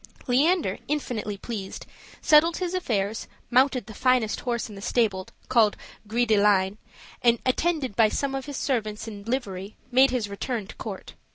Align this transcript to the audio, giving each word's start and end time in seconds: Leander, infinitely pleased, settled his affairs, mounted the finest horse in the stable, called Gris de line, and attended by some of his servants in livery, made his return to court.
Leander, 0.25 0.79
infinitely 0.87 1.37
pleased, 1.37 1.85
settled 2.23 2.57
his 2.57 2.73
affairs, 2.73 3.27
mounted 3.51 3.85
the 3.85 3.93
finest 3.93 4.39
horse 4.39 4.67
in 4.67 4.73
the 4.73 4.81
stable, 4.81 5.27
called 5.47 5.77
Gris 6.07 6.25
de 6.25 6.37
line, 6.41 6.79
and 7.21 7.37
attended 7.45 7.95
by 7.95 8.09
some 8.09 8.33
of 8.33 8.45
his 8.47 8.57
servants 8.57 9.07
in 9.07 9.21
livery, 9.25 9.75
made 9.91 10.09
his 10.09 10.27
return 10.27 10.65
to 10.65 10.73
court. 10.77 11.13